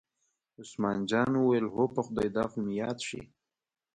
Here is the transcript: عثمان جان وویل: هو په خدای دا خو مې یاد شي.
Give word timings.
عثمان 0.59 0.97
جان 1.09 1.31
وویل: 1.37 1.65
هو 1.75 1.83
په 1.95 2.01
خدای 2.05 2.29
دا 2.37 2.43
خو 2.51 2.57
مې 2.65 2.73
یاد 2.81 2.97
شي. 3.07 3.21